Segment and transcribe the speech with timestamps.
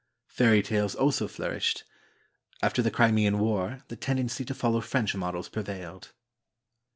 [0.25, 1.83] Fairy tales also flourished.
[2.63, 6.11] After the Crimean War the tendency to follow French models prevailed.